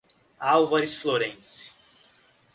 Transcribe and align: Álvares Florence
Álvares 0.39 0.97
Florence 0.97 1.75